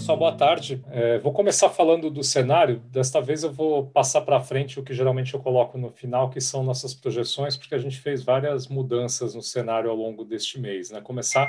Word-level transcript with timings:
pessoal, 0.00 0.16
boa 0.16 0.32
tarde. 0.32 0.82
É, 0.90 1.18
vou 1.18 1.30
começar 1.30 1.68
falando 1.68 2.10
do 2.10 2.24
cenário. 2.24 2.80
Desta 2.86 3.20
vez 3.20 3.42
eu 3.42 3.52
vou 3.52 3.86
passar 3.86 4.22
para 4.22 4.40
frente 4.40 4.80
o 4.80 4.82
que 4.82 4.94
geralmente 4.94 5.34
eu 5.34 5.40
coloco 5.40 5.76
no 5.76 5.90
final, 5.90 6.30
que 6.30 6.40
são 6.40 6.64
nossas 6.64 6.94
projeções, 6.94 7.54
porque 7.54 7.74
a 7.74 7.78
gente 7.78 7.98
fez 7.98 8.22
várias 8.22 8.66
mudanças 8.66 9.34
no 9.34 9.42
cenário 9.42 9.90
ao 9.90 9.96
longo 9.96 10.24
deste 10.24 10.58
mês. 10.58 10.90
Né? 10.90 11.02
Começar 11.02 11.46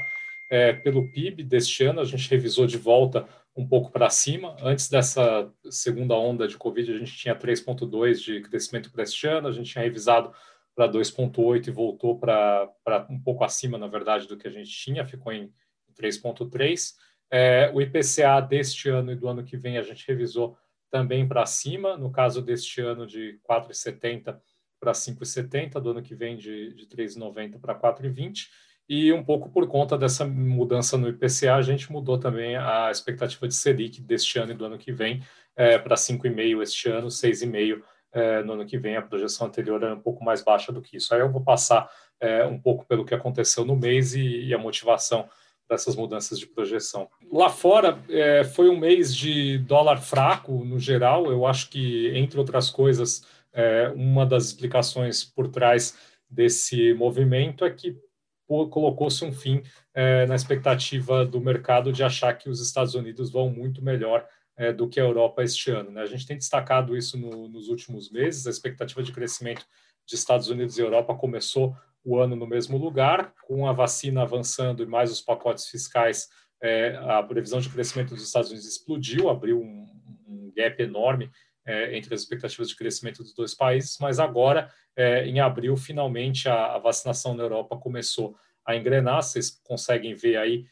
é, 0.49 0.73
pelo 0.73 1.09
PIB 1.13 1.43
deste 1.43 1.85
ano, 1.85 2.01
a 2.01 2.03
gente 2.03 2.29
revisou 2.29 2.67
de 2.67 2.77
volta 2.77 3.25
um 3.55 3.65
pouco 3.65 3.89
para 3.89 4.09
cima. 4.09 4.53
Antes 4.61 4.89
dessa 4.89 5.49
segunda 5.69 6.15
onda 6.15 6.45
de 6.45 6.57
Covid, 6.57 6.91
a 6.91 6.97
gente 6.97 7.15
tinha 7.15 7.33
3,2 7.33 8.15
de 8.15 8.41
crescimento 8.41 8.91
para 8.91 9.03
este 9.03 9.27
ano, 9.27 9.47
a 9.47 9.53
gente 9.53 9.71
tinha 9.71 9.83
revisado 9.85 10.29
para 10.75 10.91
2,8 10.91 11.69
e 11.69 11.71
voltou 11.71 12.19
para 12.19 12.67
um 13.09 13.17
pouco 13.17 13.45
acima, 13.45 13.77
na 13.77 13.87
verdade, 13.87 14.27
do 14.27 14.35
que 14.35 14.47
a 14.47 14.51
gente 14.51 14.69
tinha, 14.69 15.05
ficou 15.05 15.31
em 15.31 15.49
3,3. 15.97 16.95
É, 17.31 17.71
o 17.73 17.81
IPCA 17.81 18.41
deste 18.41 18.89
ano 18.89 19.11
e 19.13 19.15
do 19.15 19.27
ano 19.27 19.43
que 19.43 19.55
vem 19.55 19.77
a 19.77 19.81
gente 19.81 20.05
revisou 20.05 20.57
também 20.91 21.25
para 21.25 21.45
cima, 21.45 21.95
no 21.95 22.11
caso 22.11 22.41
deste 22.41 22.81
ano 22.81 23.07
de 23.07 23.39
4,70 23.49 24.37
para 24.79 24.91
5,70, 24.91 25.79
do 25.79 25.91
ano 25.91 26.01
que 26.01 26.13
vem 26.13 26.35
de, 26.35 26.73
de 26.73 26.85
3,90 26.87 27.59
para 27.59 27.73
4,20. 27.73 28.47
E 28.89 29.13
um 29.13 29.23
pouco 29.23 29.49
por 29.49 29.67
conta 29.67 29.97
dessa 29.97 30.25
mudança 30.25 30.97
no 30.97 31.07
IPCA, 31.07 31.55
a 31.55 31.61
gente 31.61 31.89
mudou 31.89 32.17
também 32.17 32.57
a 32.57 32.91
expectativa 32.91 33.47
de 33.47 33.53
Selic 33.55 34.01
deste 34.01 34.37
ano 34.37 34.51
e 34.51 34.55
do 34.55 34.65
ano 34.65 34.77
que 34.77 34.91
vem 34.91 35.23
é, 35.55 35.77
para 35.77 35.95
5,5 35.95 36.61
este 36.61 36.89
ano, 36.89 37.07
6,5 37.07 37.81
é, 38.11 38.43
no 38.43 38.53
ano 38.53 38.65
que 38.65 38.77
vem. 38.77 38.97
A 38.97 39.01
projeção 39.01 39.47
anterior 39.47 39.81
era 39.81 39.95
um 39.95 40.01
pouco 40.01 40.23
mais 40.25 40.43
baixa 40.43 40.73
do 40.73 40.81
que 40.81 40.97
isso. 40.97 41.13
Aí 41.13 41.21
eu 41.21 41.31
vou 41.31 41.41
passar 41.41 41.89
é, 42.19 42.45
um 42.45 42.59
pouco 42.59 42.85
pelo 42.85 43.05
que 43.05 43.15
aconteceu 43.15 43.63
no 43.63 43.77
mês 43.77 44.13
e, 44.13 44.47
e 44.47 44.53
a 44.53 44.57
motivação 44.57 45.29
dessas 45.71 45.95
mudanças 45.95 46.37
de 46.37 46.45
projeção. 46.45 47.09
Lá 47.31 47.49
fora 47.49 47.97
é, 48.09 48.43
foi 48.43 48.69
um 48.69 48.77
mês 48.77 49.15
de 49.15 49.57
dólar 49.59 50.01
fraco 50.01 50.65
no 50.65 50.77
geral. 50.77 51.31
Eu 51.31 51.47
acho 51.47 51.69
que, 51.69 52.11
entre 52.13 52.37
outras 52.37 52.69
coisas, 52.69 53.25
é, 53.53 53.87
uma 53.95 54.25
das 54.25 54.47
explicações 54.47 55.23
por 55.23 55.47
trás 55.47 55.97
desse 56.29 56.93
movimento 56.93 57.63
é 57.63 57.71
que 57.71 57.97
colocou-se 58.45 59.23
um 59.23 59.31
fim 59.31 59.63
é, 59.93 60.25
na 60.25 60.35
expectativa 60.35 61.25
do 61.25 61.39
mercado 61.39 61.93
de 61.93 62.03
achar 62.03 62.33
que 62.33 62.49
os 62.49 62.59
Estados 62.59 62.93
Unidos 62.93 63.31
vão 63.31 63.49
muito 63.49 63.81
melhor 63.81 64.27
é, 64.57 64.73
do 64.73 64.89
que 64.89 64.99
a 64.99 65.03
Europa 65.03 65.41
este 65.41 65.71
ano. 65.71 65.89
Né? 65.89 66.01
A 66.01 66.05
gente 66.05 66.27
tem 66.27 66.35
destacado 66.35 66.97
isso 66.97 67.17
no, 67.17 67.47
nos 67.47 67.69
últimos 67.69 68.11
meses. 68.11 68.45
A 68.45 68.49
expectativa 68.49 69.01
de 69.01 69.13
crescimento 69.13 69.65
de 70.05 70.15
Estados 70.15 70.49
Unidos 70.49 70.77
e 70.77 70.81
Europa 70.81 71.15
começou 71.15 71.73
o 72.03 72.17
ano 72.19 72.35
no 72.35 72.47
mesmo 72.47 72.77
lugar, 72.77 73.33
com 73.47 73.67
a 73.67 73.73
vacina 73.73 74.21
avançando 74.21 74.83
e 74.83 74.85
mais 74.85 75.11
os 75.11 75.21
pacotes 75.21 75.67
fiscais, 75.67 76.27
é, 76.61 76.95
a 76.95 77.23
previsão 77.23 77.59
de 77.59 77.69
crescimento 77.69 78.13
dos 78.13 78.23
Estados 78.23 78.49
Unidos 78.49 78.67
explodiu, 78.67 79.29
abriu 79.29 79.59
um, 79.59 79.85
um 80.27 80.51
gap 80.55 80.81
enorme 80.81 81.29
é, 81.65 81.95
entre 81.97 82.13
as 82.13 82.21
expectativas 82.21 82.69
de 82.69 82.75
crescimento 82.75 83.23
dos 83.23 83.33
dois 83.33 83.53
países, 83.53 83.97
mas 83.99 84.19
agora, 84.19 84.71
é, 84.95 85.25
em 85.25 85.39
abril, 85.39 85.75
finalmente 85.75 86.47
a, 86.47 86.75
a, 86.75 86.79
vacinação 86.79 87.33
na 87.33 87.43
Europa 87.43 87.77
começou 87.77 88.35
a 88.65 88.75
engrenar. 88.75 89.23
Vocês 89.23 89.59
conseguem 89.63 90.15
ver 90.15 90.37
aí 90.37 90.65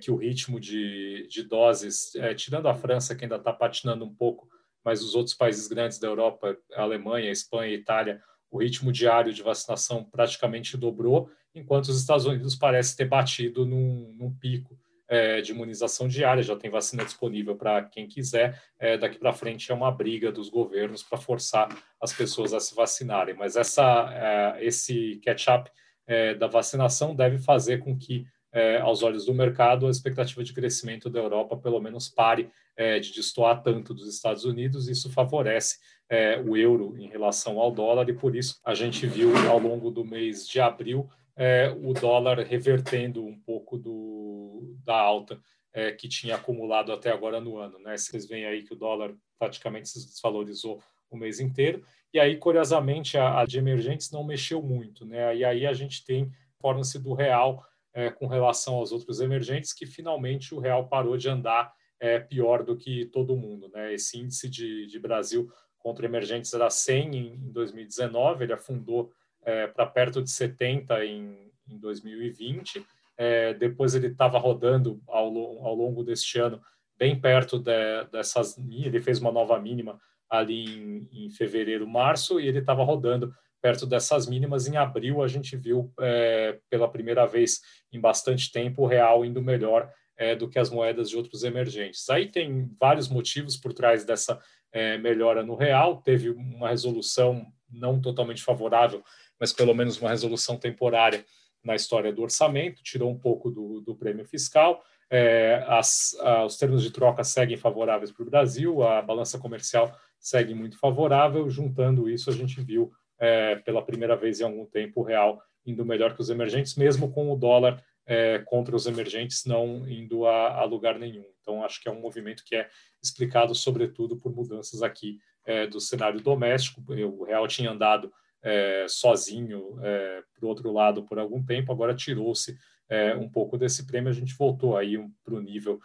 que 0.00 0.10
o 0.10 0.16
ritmo 0.16 0.58
de, 0.58 1.28
de 1.28 1.42
doses, 1.42 2.12
tirando 2.38 2.68
a 2.68 2.74
França, 2.74 3.14
que 3.14 3.26
ainda 3.26 3.36
está 3.36 3.52
patinando 3.52 4.02
um 4.02 4.14
pouco, 4.14 4.48
mas 4.82 5.02
os 5.02 5.14
outros 5.14 5.36
países 5.36 5.68
grandes 5.68 5.98
da 5.98 6.08
Europa, 6.08 6.56
a 6.72 6.80
Alemanha, 6.80 7.28
a 7.28 7.32
Espanha, 7.32 7.70
a 7.70 7.78
Itália, 7.78 8.22
o 8.50 8.58
ritmo 8.58 8.90
diário 8.90 9.32
de 9.32 9.42
vacinação 9.42 10.04
praticamente 10.04 10.76
dobrou, 10.76 11.30
enquanto 11.54 11.88
os 11.88 12.00
Estados 12.00 12.26
Unidos 12.26 12.54
parece 12.54 12.96
ter 12.96 13.04
batido 13.04 13.66
num, 13.66 14.14
num 14.16 14.32
pico 14.32 14.78
é, 15.08 15.40
de 15.40 15.52
imunização 15.52 16.06
diária, 16.06 16.42
já 16.42 16.54
tem 16.54 16.70
vacina 16.70 17.04
disponível 17.04 17.56
para 17.56 17.82
quem 17.84 18.06
quiser. 18.06 18.62
É, 18.78 18.98
daqui 18.98 19.18
para 19.18 19.32
frente 19.32 19.72
é 19.72 19.74
uma 19.74 19.90
briga 19.90 20.30
dos 20.30 20.50
governos 20.50 21.02
para 21.02 21.16
forçar 21.16 21.68
as 22.00 22.12
pessoas 22.12 22.52
a 22.52 22.60
se 22.60 22.74
vacinarem. 22.74 23.34
Mas 23.34 23.56
essa, 23.56 24.56
é, 24.58 24.64
esse 24.64 25.18
catch-up 25.24 25.70
é, 26.06 26.34
da 26.34 26.46
vacinação 26.46 27.14
deve 27.14 27.38
fazer 27.38 27.78
com 27.78 27.96
que, 27.96 28.26
é, 28.52 28.78
aos 28.78 29.02
olhos 29.02 29.26
do 29.26 29.34
mercado, 29.34 29.86
a 29.86 29.90
expectativa 29.90 30.42
de 30.42 30.52
crescimento 30.52 31.10
da 31.10 31.20
Europa 31.20 31.56
pelo 31.56 31.80
menos 31.80 32.08
pare 32.08 32.50
é, 32.76 32.98
de 32.98 33.12
destoar 33.12 33.62
tanto 33.62 33.92
dos 33.92 34.08
Estados 34.08 34.44
Unidos. 34.44 34.88
Isso 34.88 35.10
favorece 35.10 35.78
é, 36.08 36.40
o 36.40 36.56
euro 36.56 36.96
em 36.98 37.08
relação 37.08 37.58
ao 37.58 37.70
dólar, 37.70 38.08
e 38.08 38.14
por 38.14 38.34
isso 38.34 38.58
a 38.64 38.74
gente 38.74 39.06
viu 39.06 39.30
ao 39.48 39.58
longo 39.58 39.90
do 39.90 40.04
mês 40.04 40.48
de 40.48 40.60
abril 40.60 41.08
é, 41.36 41.74
o 41.80 41.92
dólar 41.92 42.38
revertendo 42.40 43.24
um 43.24 43.38
pouco 43.38 43.78
do, 43.78 44.76
da 44.84 44.98
alta 44.98 45.38
é, 45.72 45.92
que 45.92 46.08
tinha 46.08 46.36
acumulado 46.36 46.92
até 46.92 47.10
agora 47.12 47.40
no 47.40 47.58
ano. 47.58 47.78
Né? 47.78 47.96
Vocês 47.96 48.26
veem 48.26 48.46
aí 48.46 48.62
que 48.62 48.72
o 48.72 48.78
dólar 48.78 49.14
praticamente 49.38 49.88
se 49.88 50.04
desvalorizou 50.04 50.82
o 51.10 51.16
mês 51.16 51.40
inteiro, 51.40 51.82
e 52.12 52.18
aí, 52.18 52.36
curiosamente, 52.36 53.18
a, 53.18 53.40
a 53.40 53.44
de 53.44 53.58
emergentes 53.58 54.10
não 54.10 54.24
mexeu 54.24 54.62
muito. 54.62 55.04
Né? 55.04 55.36
E 55.36 55.44
aí 55.44 55.66
a 55.66 55.72
gente 55.72 56.04
tem 56.04 56.30
forma-se 56.60 56.98
do 56.98 57.12
real 57.12 57.62
é, 57.94 58.10
com 58.10 58.26
relação 58.26 58.74
aos 58.74 58.92
outros 58.92 59.20
emergentes, 59.20 59.72
que 59.72 59.86
finalmente 59.86 60.54
o 60.54 60.60
real 60.60 60.88
parou 60.88 61.16
de 61.16 61.28
andar 61.28 61.72
é, 62.00 62.18
pior 62.18 62.62
do 62.62 62.76
que 62.76 63.06
todo 63.06 63.36
mundo. 63.36 63.70
Né? 63.74 63.94
Esse 63.94 64.18
índice 64.18 64.48
de, 64.48 64.86
de 64.86 64.98
Brasil 64.98 65.50
contra 65.78 66.06
emergentes 66.06 66.52
era 66.52 66.68
100 66.68 67.16
em 67.16 67.52
2019, 67.52 68.44
ele 68.44 68.52
afundou 68.52 69.12
é, 69.42 69.66
para 69.66 69.86
perto 69.86 70.22
de 70.22 70.30
70 70.30 71.04
em, 71.04 71.50
em 71.68 71.78
2020. 71.78 72.84
É, 73.16 73.54
depois 73.54 73.94
ele 73.94 74.08
estava 74.08 74.38
rodando 74.38 75.02
ao, 75.08 75.26
ao, 75.64 75.74
longo 75.74 76.04
deste 76.04 76.38
ano 76.38 76.60
bem 76.96 77.18
perto 77.18 77.58
de, 77.58 78.04
dessas. 78.12 78.56
Ele 78.58 79.00
fez 79.00 79.18
uma 79.18 79.32
nova 79.32 79.58
mínima 79.58 79.98
ali 80.28 80.66
em, 80.66 81.08
em 81.12 81.30
fevereiro, 81.30 81.86
março, 81.86 82.38
e 82.38 82.46
ele 82.46 82.58
estava 82.58 82.84
rodando 82.84 83.32
perto 83.60 83.86
dessas 83.86 84.26
mínimas. 84.26 84.66
Em 84.66 84.76
abril, 84.76 85.22
a 85.22 85.28
gente 85.28 85.56
viu 85.56 85.92
é, 86.00 86.58
pela 86.70 86.88
primeira 86.88 87.26
vez 87.26 87.60
em 87.92 88.00
bastante 88.00 88.50
tempo 88.50 88.82
o 88.82 88.86
real 88.86 89.24
indo 89.24 89.42
melhor 89.42 89.90
é, 90.16 90.34
do 90.34 90.48
que 90.48 90.58
as 90.58 90.70
moedas 90.70 91.08
de 91.10 91.16
outros 91.16 91.44
emergentes. 91.44 92.08
Aí 92.10 92.30
tem 92.30 92.70
vários 92.78 93.08
motivos 93.08 93.56
por 93.56 93.72
trás 93.72 94.04
dessa 94.04 94.38
é, 94.72 94.98
melhora 94.98 95.42
no 95.42 95.54
real, 95.54 96.02
teve 96.02 96.30
uma 96.30 96.68
resolução 96.68 97.46
não 97.70 98.00
totalmente 98.00 98.42
favorável, 98.42 99.02
mas 99.38 99.52
pelo 99.52 99.74
menos 99.74 99.98
uma 100.00 100.10
resolução 100.10 100.56
temporária 100.56 101.24
na 101.64 101.74
história 101.74 102.12
do 102.12 102.22
orçamento, 102.22 102.82
tirou 102.82 103.10
um 103.10 103.18
pouco 103.18 103.50
do, 103.50 103.80
do 103.80 103.94
prêmio 103.94 104.24
fiscal. 104.24 104.82
É, 105.10 105.64
as, 105.66 106.16
a, 106.20 106.44
os 106.44 106.56
termos 106.56 106.82
de 106.82 106.90
troca 106.90 107.24
seguem 107.24 107.56
favoráveis 107.56 108.10
para 108.10 108.22
o 108.22 108.30
Brasil, 108.30 108.82
a 108.82 109.00
balança 109.02 109.38
comercial 109.38 109.94
segue 110.18 110.54
muito 110.54 110.78
favorável. 110.78 111.48
Juntando 111.48 112.08
isso, 112.08 112.30
a 112.30 112.32
gente 112.32 112.60
viu 112.60 112.90
é, 113.18 113.56
pela 113.56 113.84
primeira 113.84 114.16
vez 114.16 114.40
em 114.40 114.44
algum 114.44 114.64
tempo 114.66 115.00
o 115.00 115.04
real 115.04 115.42
indo 115.66 115.84
melhor 115.84 116.14
que 116.14 116.20
os 116.20 116.30
emergentes, 116.30 116.76
mesmo 116.76 117.12
com 117.12 117.30
o 117.30 117.36
dólar 117.36 117.82
é, 118.06 118.38
contra 118.46 118.74
os 118.74 118.86
emergentes 118.86 119.44
não 119.44 119.86
indo 119.86 120.26
a, 120.26 120.60
a, 120.60 120.64
lugar 120.64 120.98
nenhum. 120.98 121.24
Então, 121.42 121.62
acho 121.62 121.80
que 121.80 121.88
é 121.88 121.92
um 121.92 122.00
movimento 122.00 122.42
que 122.44 122.56
é 122.56 122.68
explicado, 123.02 123.54
sobretudo, 123.54 124.16
por 124.16 124.34
mudanças 124.34 124.82
aqui 124.82 125.18
é, 125.44 125.66
do 125.66 125.78
cenário 125.78 126.20
doméstico. 126.20 126.82
O 126.90 127.24
real 127.24 127.46
tinha 127.46 127.70
andado 127.70 128.10
é, 128.42 128.86
sozinho 128.88 129.78
é, 129.82 130.22
para 130.34 130.46
o 130.46 130.48
outro 130.48 130.72
lado 130.72 131.04
por 131.04 131.18
algum 131.18 131.44
tempo, 131.44 131.70
agora 131.70 131.94
tirou-se 131.94 132.56
é, 132.88 133.14
um 133.14 133.28
pouco 133.28 133.58
desse 133.58 133.86
prêmio, 133.86 134.08
a 134.08 134.14
gente 134.14 134.34
voltou 134.34 134.76
aí 134.76 134.96
para 135.22 135.34
o 135.34 135.40
nível 135.40 135.78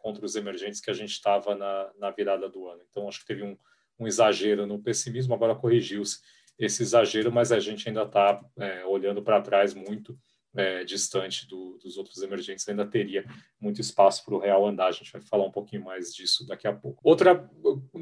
contra 0.00 0.24
os 0.24 0.34
emergentes 0.34 0.80
que 0.80 0.90
a 0.90 0.94
gente 0.94 1.10
estava 1.10 1.54
na, 1.54 1.90
na 1.98 2.10
virada 2.10 2.48
do 2.48 2.66
ano. 2.66 2.80
Então, 2.88 3.06
acho 3.06 3.20
que 3.20 3.26
teve 3.26 3.42
um, 3.42 3.54
um 3.98 4.06
exagero 4.06 4.66
no 4.66 4.78
pessimismo, 4.78 5.34
agora 5.34 5.54
corrigiu-se 5.54 6.20
esse 6.58 6.82
exagero, 6.82 7.30
mas 7.30 7.52
a 7.52 7.60
gente 7.60 7.88
ainda 7.88 8.02
está 8.02 8.40
olhando 8.86 9.22
para 9.22 9.40
trás 9.40 9.74
muito 9.74 10.18
é, 10.56 10.84
distante 10.84 11.46
do, 11.46 11.78
dos 11.82 11.96
outros 11.96 12.20
emergentes, 12.22 12.68
ainda 12.68 12.84
teria 12.84 13.24
muito 13.60 13.80
espaço 13.80 14.24
para 14.24 14.34
o 14.34 14.38
real 14.38 14.66
andar. 14.66 14.88
A 14.88 14.92
gente 14.92 15.12
vai 15.12 15.20
falar 15.20 15.44
um 15.44 15.52
pouquinho 15.52 15.84
mais 15.84 16.14
disso 16.14 16.46
daqui 16.46 16.66
a 16.66 16.72
pouco. 16.72 17.00
Outra, 17.02 17.48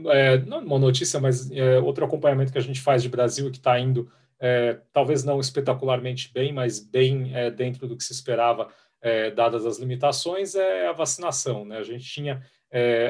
é, 0.09 0.39
não 0.39 0.65
uma 0.65 0.79
notícia, 0.79 1.21
mas 1.21 1.51
é, 1.51 1.79
outro 1.79 2.05
acompanhamento 2.05 2.53
que 2.53 2.59
a 2.59 2.63
gente 2.63 2.81
faz 2.81 3.03
de 3.03 3.09
Brasil 3.09 3.51
que 3.51 3.59
está 3.59 3.79
indo, 3.79 4.11
é, 4.41 4.81
talvez 4.93 5.25
não 5.25 5.41
espetacularmente 5.41 6.33
bem, 6.33 6.53
mas 6.53 6.79
bem 6.79 7.35
é, 7.35 7.51
dentro 7.51 7.87
do 7.87 7.97
que 7.97 8.05
se 8.05 8.13
esperava, 8.13 8.69
é, 9.01 9.31
dadas 9.31 9.67
as 9.67 9.79
limitações, 9.79 10.55
é 10.55 10.89
a 10.89 10.93
vacinação. 10.93 11.65
Né? 11.65 11.79
A 11.79 11.83
gente 11.83 12.05
tinha, 12.05 12.43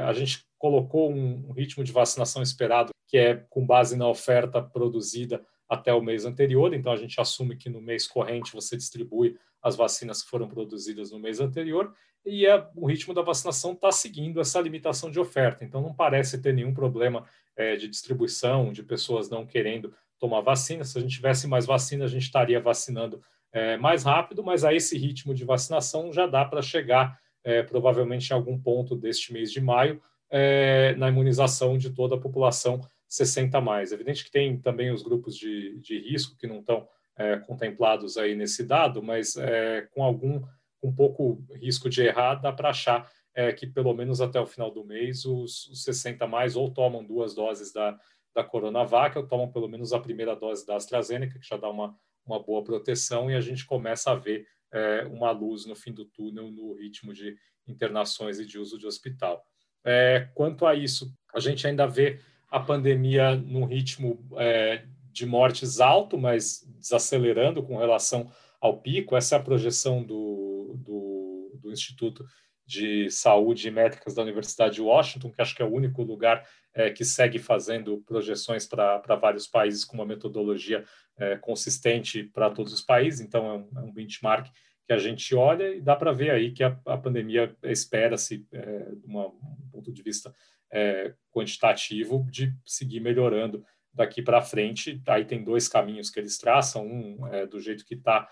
a 0.04 0.12
gente 0.12 0.44
colocou 0.58 1.10
um, 1.10 1.48
um 1.48 1.52
ritmo 1.52 1.82
de 1.82 1.92
vacinação 1.92 2.42
esperado 2.42 2.90
que 3.06 3.16
é 3.16 3.36
com 3.48 3.64
base 3.64 3.96
na 3.96 4.08
oferta 4.08 4.60
produzida 4.60 5.44
até 5.68 5.92
o 5.92 6.02
mês 6.02 6.24
anterior, 6.24 6.72
então 6.74 6.92
a 6.92 6.96
gente 6.96 7.20
assume 7.20 7.56
que 7.56 7.68
no 7.68 7.80
mês 7.80 8.06
corrente 8.06 8.52
você 8.52 8.76
distribui 8.76 9.36
as 9.62 9.76
vacinas 9.76 10.22
que 10.22 10.30
foram 10.30 10.48
produzidas 10.48 11.10
no 11.10 11.18
mês 11.18 11.40
anterior 11.40 11.92
e 12.26 12.44
é, 12.44 12.66
o 12.74 12.86
ritmo 12.86 13.14
da 13.14 13.22
vacinação 13.22 13.72
está 13.72 13.92
seguindo 13.92 14.40
essa 14.40 14.60
limitação 14.60 15.10
de 15.10 15.20
oferta, 15.20 15.64
então 15.64 15.80
não 15.80 15.94
parece 15.94 16.42
ter 16.42 16.52
nenhum 16.52 16.74
problema 16.74 17.24
é, 17.56 17.76
de 17.76 17.86
distribuição, 17.86 18.72
de 18.72 18.82
pessoas 18.82 19.30
não 19.30 19.46
querendo 19.46 19.94
tomar 20.18 20.40
vacina. 20.40 20.84
Se 20.84 20.98
a 20.98 21.00
gente 21.00 21.14
tivesse 21.14 21.46
mais 21.46 21.66
vacina, 21.66 22.04
a 22.04 22.08
gente 22.08 22.24
estaria 22.24 22.60
vacinando 22.60 23.22
é, 23.52 23.76
mais 23.76 24.02
rápido, 24.02 24.42
mas 24.42 24.64
a 24.64 24.74
esse 24.74 24.98
ritmo 24.98 25.32
de 25.32 25.44
vacinação 25.44 26.12
já 26.12 26.26
dá 26.26 26.44
para 26.44 26.60
chegar 26.60 27.16
é, 27.46 27.62
provavelmente 27.62 28.28
em 28.30 28.34
algum 28.34 28.58
ponto 28.58 28.96
deste 28.96 29.32
mês 29.32 29.52
de 29.52 29.60
maio, 29.60 30.02
é, 30.28 30.96
na 30.96 31.08
imunização 31.08 31.78
de 31.78 31.90
toda 31.90 32.16
a 32.16 32.20
população 32.20 32.80
60 33.08 33.60
mais. 33.60 33.92
É 33.92 33.94
evidente 33.94 34.24
que 34.24 34.30
tem 34.32 34.58
também 34.58 34.90
os 34.90 35.00
grupos 35.00 35.36
de, 35.36 35.78
de 35.78 35.96
risco 36.00 36.36
que 36.36 36.48
não 36.48 36.58
estão 36.58 36.88
é, 37.16 37.36
contemplados 37.36 38.18
aí 38.18 38.34
nesse 38.34 38.64
dado, 38.64 39.00
mas 39.00 39.36
é, 39.36 39.82
com 39.92 40.02
algum 40.02 40.42
um 40.82 40.92
pouco 40.92 41.40
risco 41.54 41.88
de 41.88 42.02
errar, 42.02 42.34
dá 42.34 42.52
para 42.52 42.70
achar 42.70 43.08
é, 43.32 43.52
que 43.52 43.66
pelo 43.66 43.94
menos 43.94 44.20
até 44.20 44.40
o 44.40 44.46
final 44.46 44.70
do 44.70 44.84
mês 44.84 45.24
os, 45.24 45.68
os 45.68 45.84
60 45.84 46.26
mais 46.26 46.56
ou 46.56 46.68
tomam 46.70 47.04
duas 47.04 47.32
doses 47.32 47.72
da, 47.72 47.96
da 48.34 48.42
Coronavac 48.42 49.16
ou 49.16 49.26
tomam 49.26 49.50
pelo 49.50 49.68
menos 49.68 49.92
a 49.92 50.00
primeira 50.00 50.34
dose 50.34 50.66
da 50.66 50.74
AstraZeneca, 50.74 51.38
que 51.38 51.46
já 51.46 51.56
dá 51.56 51.70
uma, 51.70 51.96
uma 52.26 52.42
boa 52.42 52.64
proteção, 52.64 53.30
e 53.30 53.36
a 53.36 53.40
gente 53.40 53.64
começa 53.64 54.10
a 54.10 54.16
ver 54.16 54.46
é, 54.72 55.04
uma 55.10 55.30
luz 55.30 55.66
no 55.66 55.74
fim 55.74 55.92
do 55.92 56.04
túnel 56.04 56.50
no 56.50 56.74
ritmo 56.74 57.12
de 57.12 57.36
internações 57.66 58.38
e 58.38 58.46
de 58.46 58.58
uso 58.58 58.78
de 58.78 58.86
hospital. 58.86 59.44
É, 59.84 60.28
quanto 60.34 60.66
a 60.66 60.74
isso, 60.74 61.12
a 61.34 61.40
gente 61.40 61.66
ainda 61.66 61.86
vê 61.86 62.20
a 62.50 62.60
pandemia 62.60 63.34
num 63.36 63.64
ritmo 63.64 64.24
é, 64.36 64.84
de 65.12 65.26
mortes 65.26 65.80
alto, 65.80 66.18
mas 66.18 66.66
desacelerando 66.78 67.62
com 67.62 67.76
relação 67.76 68.30
ao 68.60 68.80
pico. 68.80 69.16
Essa 69.16 69.36
é 69.36 69.38
a 69.38 69.42
projeção 69.42 70.02
do, 70.02 70.74
do, 70.76 71.58
do 71.60 71.72
Instituto 71.72 72.24
de 72.66 73.08
Saúde 73.10 73.68
e 73.68 73.70
Métricas 73.70 74.14
da 74.14 74.22
Universidade 74.22 74.74
de 74.74 74.82
Washington, 74.82 75.30
que 75.30 75.40
acho 75.40 75.54
que 75.54 75.62
é 75.62 75.64
o 75.64 75.72
único 75.72 76.02
lugar 76.02 76.46
é, 76.74 76.90
que 76.90 77.04
segue 77.04 77.38
fazendo 77.38 78.02
projeções 78.06 78.66
para 78.66 79.16
vários 79.16 79.46
países 79.46 79.84
com 79.84 79.96
uma 79.96 80.04
metodologia 80.04 80.84
é, 81.16 81.36
consistente 81.36 82.24
para 82.24 82.50
todos 82.50 82.72
os 82.72 82.82
países. 82.82 83.20
Então, 83.20 83.46
é 83.46 83.52
um, 83.54 83.78
é 83.78 83.80
um, 83.84 83.92
benchmark 83.92 84.50
que 84.86 84.92
a 84.92 84.98
gente 84.98 85.34
olha 85.34 85.74
e 85.74 85.80
dá 85.80 85.96
para 85.96 86.12
ver 86.12 86.30
aí 86.30 86.52
que 86.52 86.62
a, 86.62 86.78
a 86.86 86.98
pandemia 86.98 87.56
espera-se, 87.62 88.46
é, 88.52 88.90
de 88.94 89.06
um 89.06 89.70
ponto 89.72 89.92
de 89.92 90.02
vista 90.02 90.34
é, 90.70 91.14
quantitativo, 91.30 92.26
de 92.30 92.52
seguir 92.64 93.00
melhorando 93.00 93.64
daqui 93.94 94.20
para 94.20 94.42
frente. 94.42 95.00
Aí 95.06 95.24
tem 95.24 95.42
dois 95.42 95.68
caminhos 95.68 96.10
que 96.10 96.20
eles 96.20 96.36
traçam, 96.36 96.86
um 96.86 97.26
é, 97.28 97.46
do 97.46 97.60
jeito 97.60 97.84
que 97.84 97.94
está 97.94 98.28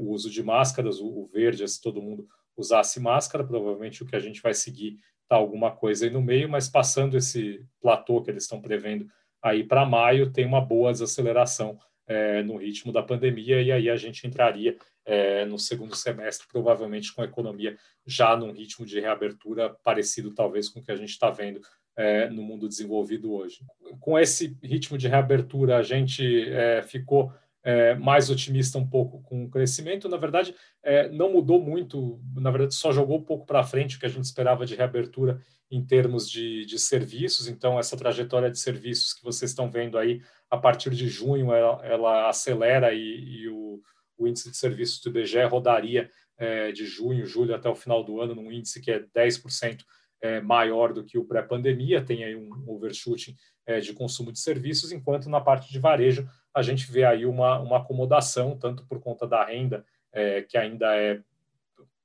o 0.00 0.12
uso 0.12 0.30
de 0.30 0.42
máscaras, 0.42 1.00
o, 1.00 1.06
o, 1.06 1.26
verde 1.26 1.68
se 1.68 1.82
todo 1.82 2.00
mundo 2.00 2.26
usasse 2.56 3.00
máscara, 3.00 3.44
provavelmente 3.44 4.02
o 4.02 4.06
que 4.06 4.16
a 4.16 4.20
gente 4.20 4.42
vai 4.42 4.54
seguir 4.54 4.98
está 5.30 5.36
alguma 5.36 5.70
coisa 5.70 6.04
aí 6.04 6.10
no 6.10 6.20
meio, 6.20 6.48
mas 6.48 6.68
passando 6.68 7.16
esse 7.16 7.64
platô 7.80 8.20
que 8.20 8.30
eles 8.30 8.42
estão 8.42 8.60
prevendo 8.60 9.06
aí 9.40 9.62
para 9.62 9.86
maio, 9.86 10.32
tem 10.32 10.44
uma 10.44 10.60
boa 10.60 10.90
desaceleração 10.90 11.78
é, 12.06 12.42
no 12.42 12.56
ritmo 12.56 12.92
da 12.92 13.02
pandemia, 13.02 13.62
e 13.62 13.70
aí 13.70 13.88
a 13.88 13.94
gente 13.94 14.26
entraria 14.26 14.76
é, 15.04 15.44
no 15.44 15.58
segundo 15.58 15.94
semestre, 15.94 16.48
provavelmente 16.48 17.14
com 17.14 17.22
a 17.22 17.24
economia 17.24 17.76
já 18.04 18.36
num 18.36 18.50
ritmo 18.50 18.84
de 18.84 18.98
reabertura 18.98 19.70
parecido, 19.84 20.34
talvez, 20.34 20.68
com 20.68 20.80
o 20.80 20.82
que 20.82 20.90
a 20.90 20.96
gente 20.96 21.10
está 21.10 21.30
vendo 21.30 21.60
é, 21.96 22.28
no 22.28 22.42
mundo 22.42 22.68
desenvolvido 22.68 23.32
hoje. 23.32 23.60
Com 24.00 24.18
esse 24.18 24.58
ritmo 24.62 24.98
de 24.98 25.06
reabertura, 25.06 25.76
a 25.76 25.82
gente 25.82 26.46
ficou 26.88 27.32
é, 27.62 27.94
mais 27.94 28.30
otimista 28.30 28.78
um 28.78 28.88
pouco 28.88 29.22
com 29.22 29.44
o 29.44 29.50
crescimento. 29.50 30.08
Na 30.08 30.16
verdade, 30.16 30.54
é, 30.82 31.08
não 31.08 31.32
mudou 31.32 31.60
muito, 31.60 32.20
na 32.34 32.50
verdade, 32.50 32.74
só 32.74 32.92
jogou 32.92 33.18
um 33.18 33.24
pouco 33.24 33.46
para 33.46 33.64
frente 33.64 33.96
o 33.96 34.00
que 34.00 34.06
a 34.06 34.10
gente 34.10 34.24
esperava 34.24 34.64
de 34.64 34.74
reabertura 34.74 35.40
em 35.70 35.84
termos 35.84 36.28
de, 36.28 36.64
de, 36.66 36.78
serviços. 36.78 37.46
Então, 37.46 37.78
essa 37.78 37.96
trajetória 37.96 38.50
de 38.50 38.58
serviços 38.58 39.12
que 39.12 39.22
vocês 39.22 39.52
estão 39.52 39.70
vendo 39.70 39.96
aí, 39.96 40.20
a 40.50 40.56
partir 40.56 40.90
de 40.90 41.08
junho, 41.08 41.52
ela, 41.52 41.80
ela 41.84 42.28
acelera 42.28 42.92
e, 42.92 42.98
e 42.98 43.48
o, 43.48 43.80
o, 44.18 44.26
índice 44.26 44.50
de 44.50 44.56
serviços 44.56 45.00
do 45.00 45.10
IBGE 45.10 45.44
rodaria 45.44 46.10
é, 46.36 46.72
de 46.72 46.84
junho, 46.86 47.24
julho 47.24 47.54
até 47.54 47.68
o 47.68 47.74
final 47.74 48.02
do 48.02 48.20
ano, 48.20 48.34
num 48.34 48.50
índice 48.50 48.80
que 48.80 48.90
é 48.90 49.00
10% 49.16 49.84
é, 50.22 50.40
maior 50.40 50.92
do 50.92 51.04
que 51.04 51.18
o 51.18 51.24
pré-pandemia, 51.24 52.04
tem 52.04 52.24
aí 52.24 52.34
um 52.34 52.50
overshooting 52.66 53.36
é, 53.64 53.78
de 53.78 53.92
consumo 53.92 54.32
de 54.32 54.40
serviços, 54.40 54.90
enquanto 54.90 55.30
na 55.30 55.40
parte 55.40 55.70
de 55.70 55.78
varejo 55.78 56.28
a 56.54 56.62
gente 56.62 56.90
vê 56.90 57.04
aí 57.04 57.24
uma, 57.26 57.58
uma 57.58 57.78
acomodação, 57.78 58.56
tanto 58.58 58.84
por 58.86 59.00
conta 59.00 59.26
da 59.26 59.44
renda, 59.44 59.84
é, 60.12 60.42
que 60.42 60.58
ainda 60.58 60.96
é 60.96 61.20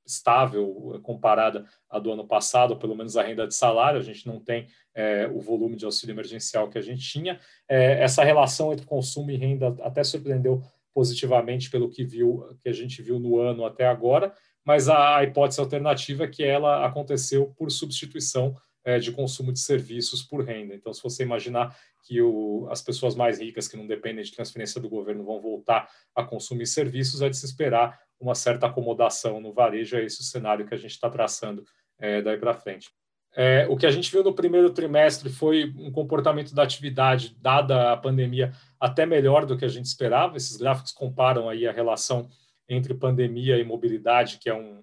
estável 0.06 1.00
comparada 1.01 1.65
à 1.89 1.97
do 1.97 2.12
ano 2.12 2.27
passado, 2.27 2.77
pelo 2.77 2.95
menos 2.95 3.18
a 3.18 3.24
renda 3.24 3.47
de 3.47 3.56
salário, 3.56 4.00
a 4.00 4.03
gente 4.03 4.27
não 4.27 4.39
tem 4.39 4.68
é, 4.94 5.27
o 5.27 5.39
volume 5.39 5.75
de 5.75 5.86
auxílio 5.86 6.13
emergencial 6.13 6.69
que 6.69 6.77
a 6.77 6.81
gente 6.81 7.01
tinha. 7.01 7.39
É, 7.68 8.03
essa 8.03 8.24
relação 8.24 8.71
entre 8.71 8.86
consumo 8.86 9.31
e 9.31 9.36
renda 9.36 9.75
até 9.81 10.03
surpreendeu 10.03 10.62
positivamente 10.94 11.69
pelo 11.69 11.89
que 11.89 12.06
viu 12.06 12.56
que 12.62 12.69
a 12.69 12.74
gente 12.74 13.01
viu 13.01 13.19
no 13.19 13.39
ano 13.39 13.65
até 13.65 13.88
agora, 13.88 14.33
mas 14.63 14.88
a, 14.88 15.18
a 15.18 15.24
hipótese 15.24 15.59
alternativa 15.59 16.24
é 16.24 16.27
que 16.27 16.44
ela 16.44 16.86
aconteceu 16.86 17.53
por 17.57 17.69
substituição 17.71 18.56
é, 18.85 18.99
de 18.99 19.11
consumo 19.11 19.51
de 19.51 19.59
serviços 19.59 20.21
por 20.21 20.45
renda. 20.45 20.75
Então, 20.75 20.93
se 20.93 21.01
você 21.01 21.23
imaginar 21.23 21.75
que 22.03 22.21
o, 22.21 22.67
as 22.69 22.83
pessoas 22.83 23.15
mais 23.15 23.39
ricas 23.39 23.67
que 23.67 23.75
não 23.75 23.87
dependem 23.87 24.23
de 24.23 24.31
transferência 24.31 24.79
do 24.79 24.87
governo 24.87 25.25
vão 25.25 25.41
voltar 25.41 25.89
a 26.15 26.23
consumir 26.23 26.67
serviços, 26.67 27.21
é 27.23 27.27
de 27.27 27.35
se 27.35 27.47
esperar 27.47 27.99
uma 28.19 28.35
certa 28.35 28.67
acomodação 28.67 29.41
no 29.41 29.51
varejo. 29.51 29.97
É 29.97 30.05
esse 30.05 30.21
o 30.21 30.23
cenário 30.23 30.67
que 30.67 30.73
a 30.75 30.77
gente 30.77 30.91
está 30.91 31.09
traçando 31.09 31.65
é, 31.99 32.21
daí 32.21 32.37
para 32.37 32.53
frente. 32.53 32.91
É, 33.37 33.67
o 33.67 33.75
que 33.75 33.85
a 33.85 33.91
gente 33.91 34.09
viu 34.09 34.23
no 34.23 34.33
primeiro 34.33 34.69
trimestre 34.69 35.29
foi 35.29 35.73
um 35.77 35.91
comportamento 35.91 36.55
da 36.55 36.63
atividade, 36.63 37.35
dada 37.41 37.91
a 37.91 37.97
pandemia, 37.97 38.53
até 38.79 39.05
melhor 39.05 39.45
do 39.45 39.57
que 39.57 39.65
a 39.65 39.69
gente 39.69 39.85
esperava. 39.85 40.37
Esses 40.37 40.55
gráficos 40.55 40.93
comparam 40.93 41.49
aí 41.49 41.67
a 41.67 41.71
relação 41.71 42.29
entre 42.69 42.93
pandemia 42.93 43.57
e 43.57 43.63
mobilidade, 43.63 44.37
que 44.37 44.49
é 44.49 44.53
um, 44.53 44.79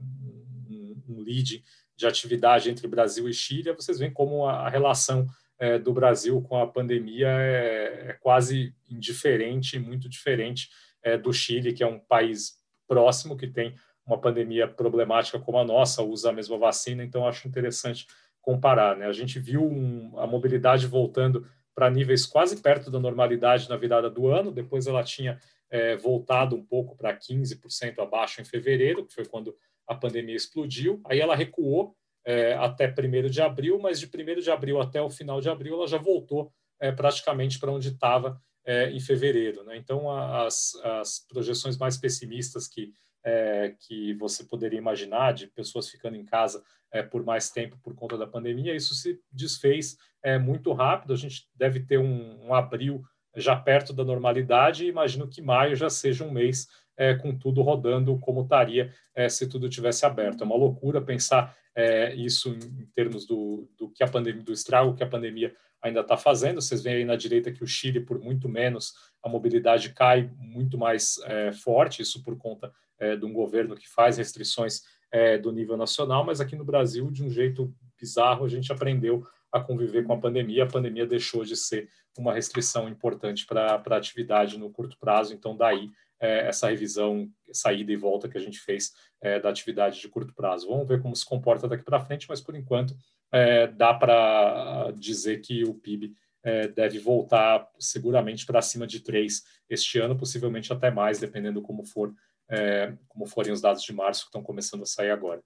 um, 0.68 1.02
um 1.08 1.20
lead 1.20 1.64
de 2.02 2.06
atividade 2.08 2.68
entre 2.68 2.88
Brasil 2.88 3.28
e 3.28 3.32
Chile, 3.32 3.72
vocês 3.72 3.98
veem 3.98 4.12
como 4.12 4.44
a, 4.44 4.68
relação 4.68 5.24
é, 5.56 5.78
do 5.78 5.92
Brasil 5.92 6.42
com 6.42 6.60
a 6.60 6.66
pandemia 6.66 7.28
é, 7.28 8.06
é 8.08 8.12
quase 8.14 8.74
indiferente, 8.90 9.78
muito 9.78 10.08
diferente 10.08 10.68
é, 11.00 11.16
do 11.16 11.32
Chile, 11.32 11.72
que 11.72 11.82
é 11.82 11.86
um 11.86 12.00
país 12.00 12.56
próximo, 12.88 13.36
que 13.36 13.46
tem 13.46 13.76
uma 14.04 14.18
pandemia 14.18 14.66
problemática 14.66 15.38
como 15.38 15.58
a 15.58 15.64
nossa, 15.64 16.02
usa 16.02 16.30
a 16.30 16.32
mesma 16.32 16.58
vacina, 16.58 17.04
então 17.04 17.26
acho 17.26 17.46
interessante 17.46 18.04
comparar. 18.40 18.96
Né? 18.96 19.06
A 19.06 19.12
gente 19.12 19.38
viu 19.38 19.64
um, 19.64 20.18
a 20.18 20.26
mobilidade 20.26 20.88
voltando 20.88 21.46
para 21.72 21.88
níveis 21.88 22.26
quase 22.26 22.60
perto 22.60 22.90
da 22.90 22.98
normalidade 22.98 23.68
na 23.68 23.76
virada 23.76 24.10
do 24.10 24.26
ano, 24.26 24.50
depois 24.50 24.88
ela 24.88 25.04
tinha 25.04 25.38
é, 25.70 25.94
voltado 25.94 26.56
um 26.56 26.64
pouco 26.64 26.96
para 26.96 27.16
15% 27.16 28.00
abaixo 28.00 28.40
em 28.40 28.44
fevereiro, 28.44 29.06
que 29.06 29.14
foi 29.14 29.24
quando 29.24 29.56
a 29.92 29.98
pandemia 29.98 30.36
explodiu. 30.36 31.00
Aí 31.06 31.20
ela 31.20 31.36
recuou 31.36 31.96
é, 32.24 32.54
até 32.54 32.86
1 32.86 33.28
de 33.28 33.40
abril, 33.40 33.78
mas 33.78 33.98
de 34.00 34.06
1 34.06 34.40
de 34.40 34.50
abril 34.50 34.80
até 34.80 35.00
o 35.00 35.10
final 35.10 35.40
de 35.40 35.48
abril 35.48 35.74
ela 35.74 35.86
já 35.86 35.98
voltou 35.98 36.52
é, 36.80 36.90
praticamente 36.90 37.58
para 37.58 37.72
onde 37.72 37.88
estava 37.88 38.40
é, 38.64 38.90
em 38.90 39.00
fevereiro. 39.00 39.64
Né? 39.64 39.76
Então, 39.76 40.10
as, 40.10 40.74
as 40.82 41.26
projeções 41.28 41.76
mais 41.76 41.96
pessimistas 41.96 42.68
que, 42.68 42.92
é, 43.24 43.74
que 43.80 44.14
você 44.14 44.44
poderia 44.44 44.78
imaginar, 44.78 45.32
de 45.32 45.46
pessoas 45.48 45.88
ficando 45.88 46.16
em 46.16 46.24
casa 46.24 46.62
é, 46.92 47.02
por 47.02 47.24
mais 47.24 47.50
tempo 47.50 47.78
por 47.82 47.94
conta 47.94 48.18
da 48.18 48.26
pandemia, 48.26 48.74
isso 48.74 48.94
se 48.94 49.18
desfez 49.30 49.96
é, 50.22 50.38
muito 50.38 50.72
rápido. 50.72 51.12
A 51.12 51.16
gente 51.16 51.48
deve 51.54 51.80
ter 51.80 51.98
um, 51.98 52.46
um 52.46 52.54
abril 52.54 53.02
já 53.36 53.56
perto 53.56 53.92
da 53.92 54.04
normalidade, 54.04 54.84
e 54.84 54.88
imagino 54.88 55.28
que 55.28 55.40
maio 55.40 55.74
já 55.74 55.88
seja 55.88 56.24
um 56.24 56.30
mês 56.30 56.68
é, 56.96 57.14
com 57.14 57.36
tudo 57.36 57.62
rodando 57.62 58.18
como 58.18 58.42
estaria 58.42 58.92
é, 59.14 59.28
se 59.28 59.48
tudo 59.48 59.68
tivesse 59.68 60.04
aberto. 60.04 60.42
É 60.42 60.44
uma 60.44 60.56
loucura 60.56 61.00
pensar 61.00 61.56
é, 61.74 62.14
isso 62.14 62.50
em, 62.50 62.86
termos 62.94 63.26
do, 63.26 63.68
do, 63.78 63.90
que 63.90 64.04
a 64.04 64.08
pandemia, 64.08 64.42
do 64.42 64.52
estrago 64.52 64.94
que 64.94 65.02
a 65.02 65.08
pandemia 65.08 65.54
ainda 65.80 66.00
está 66.00 66.16
fazendo. 66.16 66.60
Vocês 66.60 66.82
veem 66.82 66.96
aí 66.96 67.04
na 67.04 67.16
direita 67.16 67.50
que 67.50 67.64
o 67.64 67.66
Chile, 67.66 68.00
por 68.00 68.18
muito 68.18 68.48
menos, 68.48 68.94
a 69.22 69.28
mobilidade 69.28 69.90
cai 69.90 70.30
muito 70.38 70.76
mais 70.76 71.18
é, 71.24 71.52
forte, 71.52 72.02
isso 72.02 72.22
por 72.22 72.36
conta 72.36 72.72
é, 72.98 73.16
de 73.16 73.24
um 73.24 73.32
governo 73.32 73.74
que 73.74 73.88
faz 73.88 74.18
restrições 74.18 74.82
é, 75.10 75.36
do 75.36 75.52
nível 75.52 75.76
nacional, 75.76 76.24
mas 76.24 76.40
aqui 76.40 76.56
no 76.56 76.64
Brasil, 76.64 77.10
de 77.10 77.22
um 77.22 77.30
jeito 77.30 77.74
bizarro, 77.98 78.44
a 78.44 78.48
gente 78.48 78.72
aprendeu 78.72 79.26
a 79.52 79.60
conviver 79.60 80.04
com 80.04 80.12
a 80.12 80.18
pandemia. 80.18 80.64
A 80.64 80.68
pandemia 80.68 81.06
deixou 81.06 81.44
de 81.44 81.56
ser 81.56 81.88
uma 82.18 82.32
restrição 82.32 82.88
importante 82.88 83.46
para 83.46 83.74
a 83.74 83.96
atividade 83.96 84.58
no 84.58 84.70
curto 84.70 84.96
prazo, 84.98 85.34
então 85.34 85.56
daí 85.56 85.90
é, 86.20 86.46
essa 86.46 86.68
revisão, 86.68 87.28
saída 87.52 87.92
e 87.92 87.96
volta 87.96 88.28
que 88.28 88.38
a 88.38 88.40
gente 88.40 88.60
fez 88.60 88.92
é, 89.20 89.40
da 89.40 89.50
atividade 89.50 90.00
de 90.00 90.08
curto 90.08 90.32
prazo. 90.32 90.68
Vamos 90.68 90.86
ver 90.86 91.02
como 91.02 91.16
se 91.16 91.24
comporta 91.24 91.66
daqui 91.66 91.84
para 91.84 92.00
frente, 92.00 92.26
mas 92.28 92.40
por 92.40 92.54
enquanto 92.54 92.94
é, 93.32 93.66
dá 93.66 93.92
para 93.92 94.92
dizer 94.92 95.40
que 95.40 95.64
o 95.64 95.74
PIB 95.74 96.14
é, 96.44 96.68
deve 96.68 96.98
voltar 96.98 97.68
seguramente 97.78 98.46
para 98.46 98.62
cima 98.62 98.86
de 98.86 99.00
3 99.00 99.42
este 99.68 99.98
ano, 99.98 100.16
possivelmente 100.16 100.72
até 100.72 100.90
mais, 100.90 101.18
dependendo 101.18 101.60
como 101.60 101.84
for 101.84 102.14
é, 102.48 102.94
como 103.08 103.24
forem 103.26 103.52
os 103.52 103.60
dados 103.60 103.82
de 103.82 103.92
março 103.92 104.22
que 104.22 104.28
estão 104.28 104.42
começando 104.42 104.82
a 104.82 104.86
sair 104.86 105.10
agora. 105.10 105.42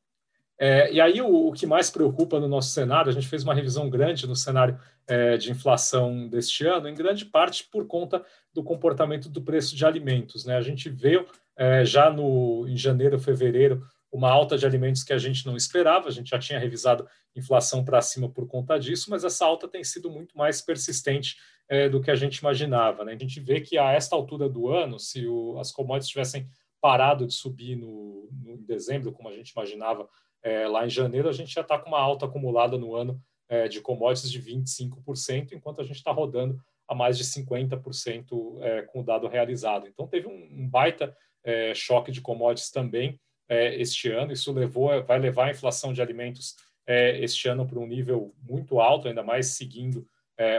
É, 0.58 0.90
e 0.90 1.00
aí, 1.00 1.20
o, 1.20 1.48
o, 1.48 1.52
que 1.52 1.66
mais 1.66 1.90
preocupa 1.90 2.40
no 2.40 2.48
nosso 2.48 2.70
cenário, 2.70 3.10
a 3.10 3.12
gente 3.12 3.28
fez 3.28 3.42
uma 3.42 3.54
revisão 3.54 3.90
grande 3.90 4.26
no 4.26 4.34
cenário 4.34 4.78
é, 5.06 5.36
de 5.36 5.50
inflação 5.50 6.26
deste 6.28 6.66
ano, 6.66 6.88
em 6.88 6.94
grande 6.94 7.26
parte 7.26 7.64
por 7.70 7.86
conta 7.86 8.24
do 8.54 8.62
comportamento 8.62 9.28
do 9.28 9.42
preço 9.42 9.76
de 9.76 9.84
alimentos. 9.84 10.46
Né? 10.46 10.56
A 10.56 10.62
gente 10.62 10.88
viu 10.88 11.26
é, 11.56 11.84
já 11.84 12.10
no, 12.10 12.66
em 12.66 12.76
janeiro, 12.76 13.18
fevereiro, 13.18 13.86
uma 14.10 14.30
alta 14.30 14.56
de 14.56 14.64
alimentos 14.64 15.02
que 15.02 15.12
a 15.12 15.18
gente 15.18 15.44
não 15.44 15.56
esperava, 15.56 16.08
a 16.08 16.12
gente 16.12 16.30
já 16.30 16.38
tinha 16.38 16.58
revisado 16.58 17.06
inflação 17.34 17.84
para 17.84 18.00
cima 18.00 18.30
por 18.30 18.46
conta 18.46 18.78
disso, 18.78 19.10
mas 19.10 19.24
essa 19.24 19.44
alta 19.44 19.68
tem 19.68 19.84
sido 19.84 20.10
muito 20.10 20.36
mais 20.38 20.62
persistente 20.62 21.36
é, 21.68 21.88
do 21.88 22.00
que 22.00 22.10
a 22.10 22.14
gente 22.14 22.38
imaginava. 22.38 23.04
Né? 23.04 23.12
A 23.12 23.18
gente 23.18 23.40
vê 23.40 23.60
que 23.60 23.76
a 23.76 23.92
esta 23.92 24.16
altura 24.16 24.48
do 24.48 24.68
ano, 24.68 24.98
se 24.98 25.26
o, 25.26 25.58
as 25.58 25.70
commodities 25.70 26.08
tivessem 26.08 26.48
parado 26.80 27.26
de 27.26 27.34
subir 27.34 27.76
no, 27.76 28.28
no 28.32 28.52
em 28.52 28.64
dezembro, 28.64 29.12
como 29.12 29.28
a 29.28 29.32
gente 29.32 29.50
imaginava 29.50 30.08
é, 30.46 30.68
lá 30.68 30.86
em 30.86 30.90
janeiro, 30.90 31.28
a 31.28 31.32
gente 31.32 31.52
já 31.52 31.62
está 31.62 31.76
com 31.76 31.88
uma 31.88 31.98
alta 31.98 32.24
acumulada 32.24 32.78
no 32.78 32.94
ano 32.94 33.20
é, 33.48 33.66
de 33.66 33.80
commodities 33.80 34.30
de 34.30 34.40
25%, 34.40 35.50
enquanto 35.52 35.80
a 35.80 35.84
gente 35.84 35.96
está 35.96 36.12
rodando 36.12 36.56
a 36.86 36.94
mais 36.94 37.18
de 37.18 37.24
50% 37.24 38.62
é, 38.62 38.82
com 38.82 39.00
o 39.00 39.02
dado 39.02 39.26
realizado. 39.26 39.88
Então, 39.88 40.06
teve 40.06 40.28
um, 40.28 40.68
baita 40.68 41.12
é, 41.42 41.74
choque 41.74 42.12
de 42.12 42.20
commodities 42.20 42.70
também 42.70 43.18
é, 43.48 43.74
este 43.74 44.08
ano. 44.08 44.30
Isso 44.30 44.52
levou, 44.52 45.02
vai 45.02 45.18
levar 45.18 45.46
a 45.46 45.50
inflação 45.50 45.92
de 45.92 46.00
alimentos 46.00 46.54
é, 46.86 47.18
este 47.18 47.48
ano 47.48 47.66
para 47.66 47.80
um 47.80 47.86
nível 47.86 48.32
muito 48.40 48.78
alto, 48.78 49.08
ainda 49.08 49.24
mais 49.24 49.48
seguindo 49.48 50.06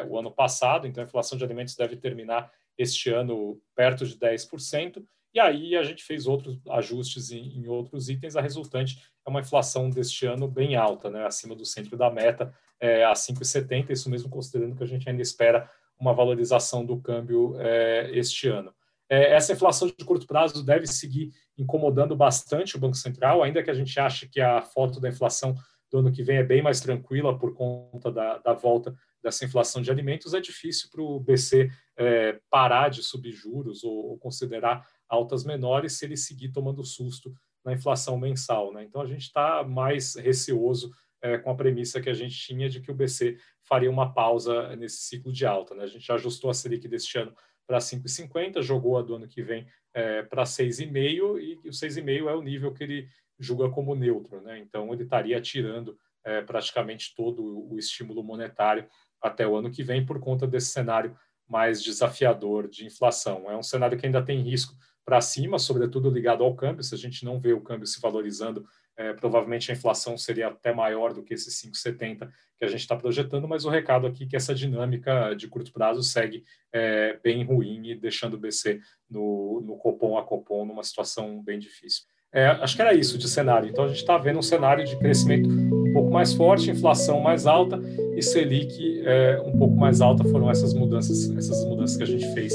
o 0.10 0.18
ano 0.18 0.32
passado. 0.32 0.88
Então, 0.88 1.04
a 1.04 1.06
inflação 1.08 1.38
de 1.38 1.46
alimentos 1.46 1.76
deve 1.76 1.96
terminar 1.96 2.52
este 2.78 3.10
ano 3.10 3.60
perto 3.76 4.06
de 4.06 4.18
10%. 4.18 5.04
E 5.34 5.40
aí 5.40 5.76
a 5.76 5.84
gente 5.84 6.04
fez 6.04 6.26
outros 6.26 6.60
ajustes 6.70 7.32
em, 7.32 7.60
em 7.60 7.68
outros 7.68 8.10
itens. 8.10 8.36
A 8.36 8.42
resultante 8.42 9.02
é 9.26 9.30
uma 9.30 9.42
inflação 9.42 9.90
deste 9.90 10.26
ano 10.26 10.48
bem 10.48 10.76
alta, 10.76 11.10
né, 11.10 11.26
acima 11.26 11.56
do 11.56 11.66
centro 11.66 11.98
da 11.98 12.10
meta, 12.10 12.54
é, 12.80 13.04
a 13.04 13.14
5,70. 13.14 13.92
Isso 13.92 14.10
mesmo 14.10 14.30
considerando 14.30 14.76
que 14.76 14.84
a 14.84 14.88
gente 14.88 15.10
ainda 15.10 15.22
espera 15.22 15.70
uma 16.00 16.14
valorização 16.14 16.86
do 16.86 17.00
câmbio 17.00 17.56
é, 17.60 18.10
este 18.14 18.48
ano. 18.48 18.74
É, 19.10 19.34
essa 19.34 19.54
inflação 19.54 19.88
de 19.88 20.06
curto 20.06 20.28
prazo 20.28 20.64
deve 20.64 20.86
seguir 20.86 21.32
incomodando 21.58 22.16
bastante 22.16 22.76
o 22.76 22.80
Banco 22.80 22.96
Central, 22.96 23.42
ainda 23.42 23.64
que 23.64 23.72
a 23.72 23.74
gente 23.74 23.98
ache 24.00 24.28
que 24.28 24.42
a 24.42 24.62
foto 24.62 25.00
da 25.00 25.10
inflação 25.10 25.56
do 25.90 26.00
ano 26.00 26.12
que 26.12 26.24
vem 26.24 26.38
é 26.38 26.44
bem 26.44 26.62
mais 26.62 26.82
tranquila 26.82 27.38
por 27.38 27.54
conta 27.54 28.12
da, 28.12 28.38
da 28.40 28.54
volta 28.54 28.94
dessa 29.24 29.46
inflação 29.46 29.82
de 29.82 29.90
alimentos, 29.90 30.34
é 30.34 30.42
difícil 30.42 30.90
para 30.92 31.02
o 31.02 31.20
BC 31.20 31.70
é, 31.98 32.40
parar 32.50 32.90
de 32.90 33.02
subir 33.02 33.32
juros 33.32 33.84
ou, 33.84 34.12
ou, 34.12 34.18
considerar 34.18 34.88
altas 35.10 35.44
menores 35.44 35.94
se 35.94 36.06
ele 36.06 36.16
seguir 36.16 36.50
tomando 36.50 36.84
susto 36.84 37.34
na 37.66 37.74
inflação 37.74 38.18
mensal. 38.18 38.72
Né? 38.72 38.84
Então, 38.84 39.02
a 39.02 39.08
gente 39.08 39.24
está 39.24 39.64
mais 39.64 40.16
receoso 40.16 40.92
é, 41.22 41.38
com 41.38 41.50
a 41.50 41.56
premissa 41.56 42.00
que 42.00 42.10
a 42.10 42.14
gente 42.14 42.38
tinha 42.38 42.70
de 42.70 42.80
que 42.80 42.92
o 42.92 42.96
BC 42.96 43.38
faria 43.64 43.90
uma 43.90 44.14
pausa 44.14 44.76
nesse 44.76 44.98
ciclo 44.98 45.32
de 45.32 45.46
alta. 45.46 45.74
Né? 45.74 45.84
A 45.84 45.88
gente 45.88 46.10
ajustou 46.12 46.50
a 46.50 46.54
Selic 46.54 46.88
deste 46.88 47.18
ano 47.18 47.34
para 47.66 47.80
5,50, 47.80 48.62
jogou 48.62 48.98
a 48.98 49.02
do 49.02 49.16
ano 49.16 49.28
que 49.28 49.42
vem 49.42 49.68
é, 49.94 50.22
para 50.24 50.44
6,5 50.44 51.42
e 51.42 51.68
o 51.68 51.72
6,5 51.72 52.30
é 52.30 52.36
o 52.36 52.42
nível 52.42 52.74
que 52.74 52.84
ele 52.84 53.10
julga 53.40 53.70
como 53.70 53.96
neutro. 53.96 54.40
Né? 54.42 54.60
Então, 54.60 54.94
ele 54.94 55.04
estaria 55.04 55.42
tirando 55.42 55.98
é, 56.24 56.42
praticamente 56.42 57.16
todo 57.16 57.70
o 57.70 57.78
estímulo 57.78 58.24
monetário 58.24 58.88
até 59.22 59.48
o 59.48 59.56
ano 59.56 59.72
que 59.72 59.84
vem 59.84 60.06
por 60.06 60.20
conta 60.20 60.46
desse 60.46 60.68
cenário 60.68 61.18
mais 61.48 61.82
desafiador 61.82 62.68
de 62.68 62.86
inflação. 62.86 63.50
É 63.50 63.56
um 63.56 63.64
cenário 63.64 63.98
que 63.98 64.06
ainda 64.06 64.24
tem 64.24 64.42
risco 64.42 64.76
para 65.06 65.22
cima, 65.22 65.58
sobretudo 65.58 66.10
ligado 66.10 66.44
ao 66.44 66.56
câmbio. 66.56 66.84
Se 66.84 66.94
a 66.94 66.98
gente 66.98 67.24
não 67.24 67.40
vê 67.40 67.54
o 67.54 67.62
câmbio 67.62 67.88
se 67.88 68.00
valorizando 68.02 68.66
é, 68.98 69.14
provavelmente 69.14 69.72
a 69.72 69.76
inflação 69.76 70.18
seria 70.18 70.48
até 70.48 70.74
maior 70.74 71.14
do 71.14 71.24
que 71.24 71.34
esses 71.34 71.62
5,70 71.62 72.28
que 72.58 72.66
a 72.66 72.68
gente 72.68 72.80
está 72.80 72.96
projetando, 72.96 73.48
mas 73.48 73.64
o 73.64 73.70
recado 73.70 74.08
aqui 74.08 74.24
é 74.24 74.28
que 74.28 74.36
essa 74.36 74.56
dinâmica 74.56 75.36
de 75.36 75.48
curto 75.48 75.72
prazo 75.72 76.02
segue 76.02 76.44
é, 76.74 77.20
bem 77.24 77.44
ruim 77.46 77.92
e 77.92 77.96
deixando 77.96 78.34
o 78.34 78.40
BC 78.40 78.80
no, 79.08 79.62
no 79.64 79.78
Copom 79.78 80.18
a 80.18 80.24
Copom 80.24 80.66
numa 80.66 80.84
situação 80.84 81.44
bem 81.44 81.60
difícil. 81.60 82.06
É, 82.34 82.48
acho 82.48 82.76
que 82.76 82.82
era 82.82 82.94
isso 82.94 83.18
de 83.18 83.30
cenário. 83.30 83.70
Então 83.70 83.86
a 83.86 83.88
gente 83.88 83.98
está 83.98 84.18
vendo 84.18 84.40
um 84.40 84.42
cenário 84.44 84.84
de 84.84 84.98
crescimento 84.98 85.48
um 85.48 85.94
pouco 85.94 86.12
mais 86.12 86.34
forte, 86.34 86.72
inflação 86.72 87.22
mais 87.22 87.46
alta 87.46 87.80
e 88.18 88.24
Selic 88.24 89.02
é, 89.06 89.40
um 89.46 89.58
pouco 89.58 89.76
mais 89.76 90.02
alta. 90.02 90.24
Foram 90.24 90.50
essas 90.50 90.74
mudanças, 90.74 91.30
essas 91.38 91.64
mudanças 91.66 91.96
que 91.96 92.04
a 92.04 92.08
gente 92.08 92.28
fez 92.34 92.54